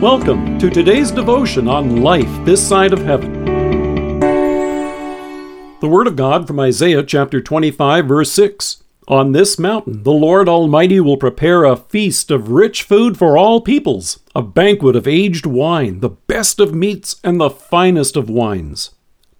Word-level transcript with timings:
Welcome 0.00 0.58
to 0.60 0.70
today's 0.70 1.10
devotion 1.10 1.68
on 1.68 2.00
life 2.00 2.46
this 2.46 2.66
side 2.66 2.94
of 2.94 3.00
heaven. 3.00 3.44
The 5.80 5.88
Word 5.88 6.06
of 6.06 6.16
God 6.16 6.46
from 6.46 6.58
Isaiah 6.58 7.02
chapter 7.02 7.42
25, 7.42 8.08
verse 8.08 8.32
6. 8.32 8.82
On 9.08 9.32
this 9.32 9.58
mountain 9.58 10.02
the 10.02 10.10
Lord 10.10 10.48
Almighty 10.48 11.00
will 11.00 11.18
prepare 11.18 11.64
a 11.64 11.76
feast 11.76 12.30
of 12.30 12.48
rich 12.48 12.82
food 12.82 13.18
for 13.18 13.36
all 13.36 13.60
peoples, 13.60 14.20
a 14.34 14.40
banquet 14.40 14.96
of 14.96 15.06
aged 15.06 15.44
wine, 15.44 16.00
the 16.00 16.08
best 16.08 16.60
of 16.60 16.74
meats 16.74 17.20
and 17.22 17.38
the 17.38 17.50
finest 17.50 18.16
of 18.16 18.30
wines. 18.30 18.92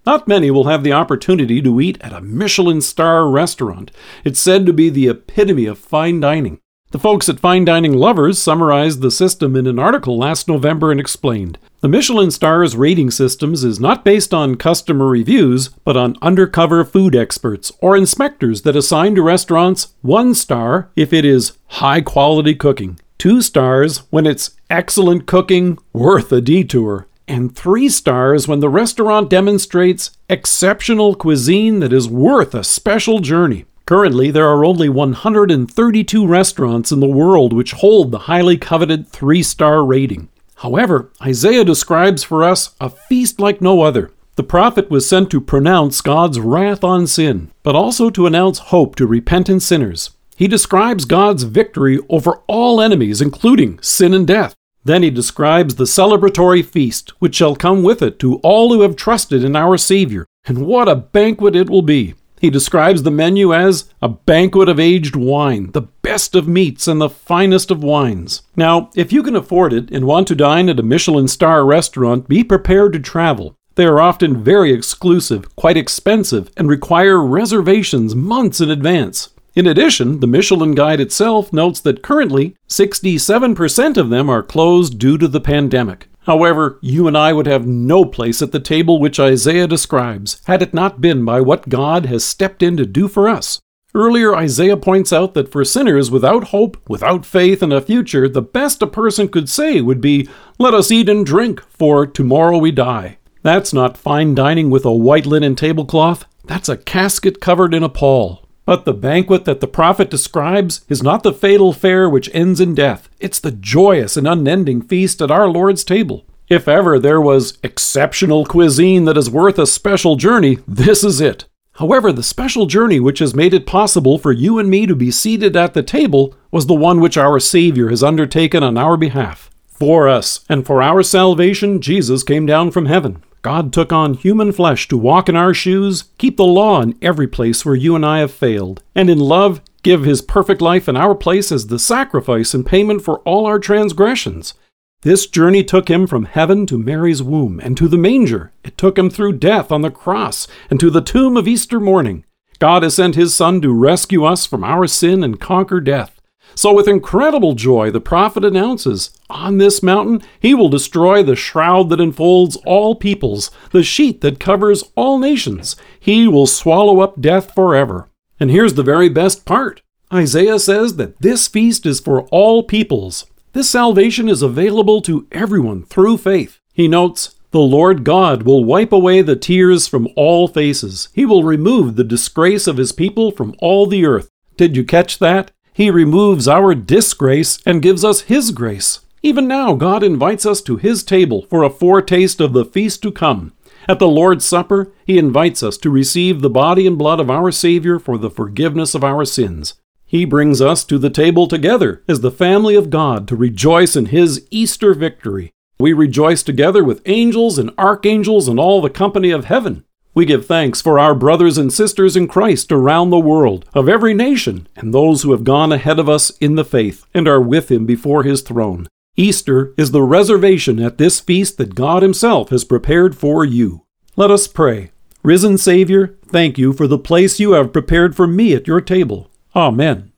Not 0.05 0.29
many 0.29 0.51
will 0.51 0.65
have 0.65 0.85
the 0.85 0.93
opportunity 0.93 1.63
to 1.63 1.81
eat 1.81 1.97
at 2.03 2.13
a 2.13 2.21
Michelin 2.21 2.83
star 2.83 3.31
restaurant. 3.31 3.93
It's 4.25 4.41
said 4.41 4.67
to 4.67 4.75
be 4.75 4.91
the 4.91 5.09
epitome 5.09 5.65
of 5.65 5.79
fine 5.79 6.21
dining. 6.21 6.61
The 6.93 6.99
folks 6.99 7.29
at 7.29 7.39
Fine 7.39 7.67
Dining 7.67 7.93
Lovers 7.93 8.41
summarized 8.41 9.01
the 9.01 9.13
system 9.13 9.55
in 9.55 9.69
an 9.69 9.79
article 9.79 10.19
last 10.19 10.49
November 10.49 10.91
and 10.91 10.99
explained 10.99 11.57
The 11.83 11.89
Michelin 11.89 12.33
Stars 12.33 12.77
rating 12.77 13.13
systems 13.13 13.63
is 13.63 13.79
not 13.79 14.05
based 14.05 14.35
on 14.35 14.57
customer 14.57 15.07
reviews, 15.07 15.69
but 15.85 15.97
on 15.97 16.17
undercover 16.21 16.85
food 16.85 17.15
experts 17.15 17.71
or 17.81 17.97
inspectors 17.97 18.63
that 18.63 18.75
assign 18.75 19.15
to 19.15 19.23
restaurants 19.23 19.95
one 20.03 20.35
star 20.35 20.91
if 20.97 21.13
it 21.13 21.25
is 21.25 21.53
high 21.69 22.01
quality 22.01 22.57
cooking, 22.57 22.99
two 23.19 23.41
stars 23.41 23.99
when 24.11 24.27
it's 24.27 24.57
excellent 24.69 25.27
cooking, 25.27 25.79
worth 25.93 26.33
a 26.33 26.41
detour, 26.41 27.07
and 27.29 27.55
three 27.55 27.89
stars 27.89 28.49
when 28.49 28.59
the 28.59 28.69
restaurant 28.69 29.31
demonstrates 29.31 30.11
exceptional 30.29 31.15
cuisine 31.15 31.79
that 31.79 31.93
is 31.93 32.09
worth 32.09 32.53
a 32.53 32.65
special 32.65 33.21
journey. 33.21 33.65
Currently, 33.91 34.31
there 34.31 34.49
are 34.49 34.65
only 34.65 34.89
132 34.89 36.25
restaurants 36.25 36.93
in 36.93 37.01
the 37.01 37.09
world 37.09 37.53
which 37.53 37.73
hold 37.73 38.13
the 38.13 38.21
highly 38.31 38.57
coveted 38.57 39.09
three 39.09 39.43
star 39.43 39.85
rating. 39.85 40.29
However, 40.59 41.11
Isaiah 41.21 41.65
describes 41.65 42.23
for 42.23 42.45
us 42.45 42.77
a 42.81 42.89
feast 42.89 43.41
like 43.41 43.61
no 43.61 43.83
other. 43.83 44.13
The 44.37 44.45
prophet 44.45 44.91
was 44.91 45.09
sent 45.09 45.29
to 45.33 45.41
pronounce 45.41 46.03
God's 46.03 46.39
wrath 46.39 46.85
on 46.85 47.09
sin, 47.09 47.51
but 47.65 47.75
also 47.75 48.11
to 48.11 48.29
announce 48.29 48.61
hope 48.71 48.95
to 48.95 49.09
repentant 49.09 49.63
sinners. 49.63 50.11
He 50.37 50.47
describes 50.47 51.05
God's 51.05 51.43
victory 51.43 51.99
over 52.09 52.43
all 52.47 52.81
enemies, 52.81 53.21
including 53.21 53.81
sin 53.83 54.15
and 54.15 54.25
death. 54.25 54.55
Then 54.85 55.03
he 55.03 55.11
describes 55.11 55.75
the 55.75 55.83
celebratory 55.83 56.65
feast 56.65 57.11
which 57.19 57.35
shall 57.35 57.57
come 57.57 57.83
with 57.83 58.03
it 58.03 58.21
to 58.21 58.37
all 58.45 58.73
who 58.73 58.83
have 58.83 58.95
trusted 58.95 59.43
in 59.43 59.57
our 59.57 59.77
Savior. 59.77 60.27
And 60.45 60.65
what 60.65 60.89
a 60.89 60.95
banquet 60.95 61.57
it 61.57 61.69
will 61.69 61.83
be! 61.83 62.15
He 62.41 62.49
describes 62.49 63.03
the 63.03 63.11
menu 63.11 63.53
as 63.53 63.91
a 64.01 64.09
banquet 64.09 64.71
of 64.71 64.81
aged 64.81 65.15
wine, 65.15 65.73
the 65.73 65.83
best 65.83 66.35
of 66.35 66.49
meats 66.49 66.89
and 66.89 66.99
the 66.99 67.11
finest 67.11 67.71
of 67.71 67.83
wines. 67.83 68.43
Now, 68.57 68.89
if 68.97 69.13
you 69.13 69.23
can 69.23 69.37
afford 69.37 69.75
it 69.75 69.91
and 69.91 70.07
want 70.07 70.27
to 70.29 70.35
dine 70.35 70.71
at 70.71 70.81
a 70.81 70.83
Michelin 70.83 71.29
star 71.29 71.67
restaurant, 71.67 72.29
be 72.29 72.43
prepared 72.43 72.95
to 72.95 72.99
travel. 72.99 73.57
They 73.75 73.85
are 73.85 74.01
often 74.01 74.43
very 74.43 74.73
exclusive, 74.73 75.55
quite 75.55 75.77
expensive, 75.77 76.51
and 76.57 76.67
require 76.67 77.23
reservations 77.23 78.15
months 78.15 78.63
in 78.63 78.71
advance. 78.71 79.29
In 79.55 79.67
addition, 79.67 80.21
the 80.21 80.27
Michelin 80.27 80.75
Guide 80.75 81.01
itself 81.01 81.53
notes 81.53 81.81
that 81.81 82.03
currently 82.03 82.57
67% 82.69 83.99
of 83.99 84.09
them 84.09 84.31
are 84.31 84.43
closed 84.43 84.99
due 84.99 85.19
to 85.19 85.29
the 85.29 85.41
pandemic. 85.41 86.10
However, 86.25 86.79
you 86.83 87.09
and 87.09 87.17
I 87.17 87.33
would 87.33 87.47
have 87.47 87.67
no 87.67 88.05
place 88.05 88.43
at 88.43 88.53
the 88.53 88.61
table 88.61 88.99
which 88.99 89.19
Isaiah 89.19 89.67
describes 89.67 90.41
had 90.45 90.63
it 90.63 90.75
not 90.75 91.01
been 91.01 91.25
by 91.25 91.41
what 91.41 91.69
God 91.69 92.07
has 92.07 92.25
stepped 92.25 92.63
in 92.63 92.77
to 92.77 92.87
do 92.87 93.09
for 93.09 93.29
us. 93.29 93.61
Earlier, 93.93 94.37
Isaiah 94.37 94.77
points 94.77 95.13
out 95.13 95.35
that 95.35 95.51
for 95.51 95.65
sinners 95.65 96.11
without 96.11 96.45
hope, 96.45 96.77
without 96.89 97.27
faith 97.27 97.63
in 97.63 97.73
a 97.73 97.81
future, 97.81 98.29
the 98.29 98.43
best 98.43 98.83
a 98.83 98.87
person 98.87 99.29
could 99.29 99.49
say 99.49 99.81
would 99.81 100.01
be, 100.01 100.29
Let 100.59 100.75
us 100.75 100.93
eat 100.93 101.09
and 101.09 101.27
drink, 101.27 101.61
for 101.71 102.07
tomorrow 102.07 102.59
we 102.59 102.71
die. 102.71 103.19
That's 103.43 103.73
not 103.73 103.97
fine 103.97 104.35
dining 104.37 104.71
with 104.71 104.85
a 104.85 104.93
white 104.93 105.27
linen 105.27 105.57
tablecloth, 105.57 106.25
that's 106.45 106.69
a 106.69 106.77
casket 106.77 107.41
covered 107.41 107.75
in 107.75 107.83
a 107.83 107.89
pall. 107.89 108.40
But 108.65 108.85
the 108.85 108.95
banquet 108.95 109.45
that 109.47 109.61
the 109.61 109.67
prophet 109.67 110.11
describes 110.11 110.85
is 110.89 111.03
not 111.03 111.23
the 111.23 111.33
fatal 111.33 111.73
fare 111.73 112.09
which 112.09 112.31
ends 112.33 112.61
in 112.61 112.75
death. 112.75 113.09
It's 113.19 113.41
the 113.41 113.51
joyous 113.51 114.17
and 114.17 114.29
unending 114.29 114.83
feast 114.83 115.21
at 115.21 115.31
our 115.31 115.49
Lord's 115.49 115.85
table. 115.85 116.25
If 116.49 116.67
ever 116.67 116.99
there 116.99 117.21
was 117.21 117.59
exceptional 117.63 118.45
cuisine 118.45 119.05
that 119.05 119.17
is 119.17 119.31
worth 119.31 119.59
a 119.59 119.67
special 119.67 120.17
journey, 120.17 120.59
this 120.67 121.05
is 121.05 121.21
it. 121.21 121.47
However, 121.75 122.13
the 122.13 122.23
special 122.23 122.67
journey 122.67 123.01
which 123.01 123.21
has 123.21 123.35
made 123.35 123.55
it 123.55 123.67
possible 123.67 124.19
for 124.19 124.33
you 124.33 124.59
and 124.59 124.69
me 124.69 124.85
to 124.87 124.95
be 124.95 125.11
seated 125.11 125.57
at 125.57 125.75
the 125.75 125.83
table 125.83 126.35
was 126.51 126.67
the 126.67 126.75
one 126.75 127.01
which 127.01 127.17
our 127.17 127.41
Savior 127.41 127.89
has 127.89 128.03
undertaken 128.03 128.63
on 128.63 128.77
our 128.77 128.97
behalf. 128.97 129.49
For 129.69 130.09
us 130.09 130.45
and 130.49 130.67
for 130.67 130.83
our 130.83 131.03
salvation, 131.03 131.81
Jesus 131.81 132.23
came 132.23 132.45
down 132.45 132.71
from 132.71 132.87
heaven. 132.87 133.23
God 133.43 133.73
took 133.73 133.93
on 133.93 134.15
human 134.15 134.53
flesh 134.53 134.87
to 134.89 134.99
walk 134.99 135.29
in 135.29 135.37
our 135.37 135.55
shoes, 135.55 136.05
keep 136.19 136.37
the 136.37 136.45
law 136.45 136.83
in 136.83 136.99
every 137.01 137.27
place 137.27 137.65
where 137.65 137.75
you 137.75 137.97
and 137.97 138.05
I 138.05 138.19
have 138.19 138.33
failed, 138.33 138.83
and 138.95 139.09
in 139.09 139.19
love 139.19 139.63
give 139.83 140.05
his 140.05 140.21
perfect 140.21 140.61
life 140.61 140.89
in 140.89 140.97
our 140.97 141.15
place 141.15 141.51
as 141.51 141.69
the 141.69 141.79
sacrifice 141.79 142.53
and 142.53 142.67
payment 142.67 143.03
for 143.03 143.21
all 143.21 143.47
our 143.47 143.59
transgressions. 143.59 144.55
This 145.03 145.27
journey 145.27 145.65
took 145.65 145.89
him 145.89 146.07
from 146.07 146.27
heaven 146.27 146.67
to 146.67 146.77
Mary's 146.77 147.23
womb 147.23 147.59
and 147.61 147.77
to 147.79 147.89
the 147.89 147.97
manger. 147.97 148.53
It 148.63 148.77
took 148.77 148.99
him 148.99 149.09
through 149.09 149.39
death 149.39 149.73
on 149.73 149.81
the 149.81 149.91
cross 149.91 150.47
and 150.69 150.79
to 150.79 150.91
the 150.91 151.01
tomb 151.01 151.39
of 151.39 151.49
Easter 151.49 151.81
morning. 151.81 152.27
God 152.59 152.83
has 152.83 152.97
sent 152.97 153.15
his 153.15 153.35
Son 153.35 153.63
to 153.63 153.73
rescue 153.73 154.25
us 154.25 154.45
from 154.45 154.63
our 154.63 154.87
sin 154.87 155.25
and 155.25 155.41
conquer 155.41 155.81
death. 155.81 156.20
So, 156.55 156.73
with 156.75 156.89
incredible 156.89 157.55
joy, 157.55 157.91
the 157.91 158.01
prophet 158.01 158.45
announces 158.45 159.11
On 159.29 159.59
this 159.59 159.83
mountain 159.83 160.23
he 160.41 160.55
will 160.55 160.69
destroy 160.69 161.23
the 161.23 161.37
shroud 161.37 161.89
that 161.91 162.01
enfolds 162.01 162.57
all 162.67 162.95
peoples, 162.95 163.51
the 163.73 163.83
sheet 163.83 164.21
that 164.21 164.41
covers 164.41 164.85
all 164.95 165.19
nations. 165.19 165.77
He 165.99 166.27
will 166.27 166.47
swallow 166.47 167.01
up 167.01 167.21
death 167.21 167.55
forever. 167.55 168.09
And 168.39 168.51
here's 168.51 168.75
the 168.75 168.83
very 168.83 169.09
best 169.09 169.45
part 169.45 169.83
Isaiah 170.13 170.59
says 170.59 170.97
that 170.97 171.21
this 171.21 171.47
feast 171.47 171.87
is 171.87 172.01
for 172.01 172.23
all 172.29 172.63
peoples. 172.63 173.27
This 173.53 173.71
salvation 173.71 174.29
is 174.29 174.43
available 174.43 175.03
to 175.03 175.27
everyone 175.33 175.85
through 175.85 176.19
faith. 176.19 176.61
He 176.73 176.89
notes, 176.89 177.35
the 177.51 177.59
Lord 177.59 178.05
God 178.05 178.45
will 178.45 178.65
wipe 178.65 178.93
away 178.93 179.23
the 179.23 179.35
tears 179.35 179.89
from 179.89 180.09
all 180.15 180.47
faces. 180.47 181.09
He 181.13 181.27
will 181.27 181.43
remove 181.43 181.97
the 181.97 182.05
disgrace 182.05 182.69
of 182.69 182.77
his 182.77 182.93
people 182.93 183.33
from 183.33 183.57
all 183.59 183.87
the 183.87 184.07
earth. 184.07 184.31
Did 184.57 184.77
you 184.77 184.85
catch 184.85 185.19
that? 185.19 185.51
He 185.81 185.91
removes 185.91 186.47
our 186.47 186.75
disgrace 186.75 187.59
and 187.65 187.81
gives 187.81 188.05
us 188.05 188.29
His 188.29 188.51
grace. 188.51 189.01
Even 189.23 189.49
now, 189.49 189.73
God 189.73 190.03
invites 190.03 190.45
us 190.45 190.61
to 190.61 190.77
His 190.77 191.03
table 191.03 191.47
for 191.49 191.63
a 191.63 191.71
foretaste 191.71 192.39
of 192.39 192.53
the 192.53 192.67
feast 192.67 193.01
to 193.01 193.11
come. 193.11 193.55
At 193.89 193.99
the 193.99 194.07
Lord's 194.07 194.45
Supper, 194.45 194.93
He 195.07 195.17
invites 195.17 195.63
us 195.63 195.79
to 195.79 195.89
receive 195.89 196.43
the 196.43 196.51
body 196.51 196.87
and 196.87 196.99
blood 196.99 197.19
of 197.19 197.31
our 197.31 197.51
Savior 197.51 197.99
for 197.99 198.19
the 198.19 198.29
forgiveness 198.29 198.95
of 198.95 199.03
our 199.03 199.25
sins. 199.25 199.73
He 200.05 200.27
brings 200.27 200.61
us 200.61 200.85
to 200.85 200.99
the 200.99 201.09
table 201.09 201.49
together 201.49 202.05
as 202.07 202.21
the 202.21 202.31
family 202.31 202.75
of 202.75 202.91
God 202.91 203.27
to 203.29 203.35
rejoice 203.35 203.97
in 203.97 204.05
His 204.05 204.47
Easter 204.51 204.93
victory. 204.93 205.51
We 205.79 205.95
rejoice 205.95 206.43
together 206.43 206.85
with 206.85 207.01
angels 207.07 207.57
and 207.57 207.71
archangels 207.79 208.49
and 208.49 208.61
all 208.61 208.83
the 208.83 208.91
company 208.91 209.31
of 209.31 209.47
heaven. 209.47 209.87
We 210.13 210.25
give 210.25 210.47
thanks 210.47 210.81
for 210.81 210.99
our 210.99 211.15
brothers 211.15 211.57
and 211.57 211.73
sisters 211.73 212.17
in 212.17 212.27
Christ 212.27 212.73
around 212.73 213.11
the 213.11 213.21
world, 213.21 213.65
of 213.75 213.89
every 213.89 214.13
nation, 214.13 214.67
and 214.75 214.93
those 214.93 215.23
who 215.23 215.31
have 215.31 215.45
gone 215.45 215.73
ahead 215.73 216.01
of 216.01 216.09
us 216.09 216.31
in 216.39 216.57
the 216.57 216.65
faith 216.65 217.07
and 217.15 217.29
are 217.29 217.41
with 217.41 217.71
Him 217.71 217.87
before 217.87 218.25
His 218.25 218.43
throne. 218.43 218.89
Easter 219.17 219.73
is 219.77 219.93
the 219.93 220.03
reservation 220.03 220.81
at 220.81 220.99
this 220.99 221.21
feast 221.21 221.59
that 221.59 221.77
God 221.77 222.03
Himself 222.03 222.51
has 222.51 222.65
prepared 222.65 223.17
for 223.17 223.45
you. 223.45 223.85
Let 224.17 224.31
us 224.33 224.49
pray. 224.49 224.91
Risen 225.23 225.59
Savior, 225.59 226.19
thank 226.27 226.59
you 226.59 226.73
for 226.73 226.87
the 226.87 226.99
place 226.99 227.39
you 227.39 227.53
have 227.53 227.73
prepared 227.73 228.17
for 228.17 228.27
me 228.27 228.55
at 228.55 228.67
your 228.67 228.81
table. 228.81 229.31
Amen. 229.55 230.13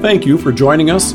Thank 0.00 0.26
you 0.26 0.36
for 0.36 0.52
joining 0.52 0.90
us 0.90 1.14